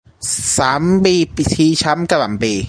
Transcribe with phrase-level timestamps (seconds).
[0.57, 0.83] สาม
[1.35, 2.53] ปีชีช้ำกระหล่ำปลี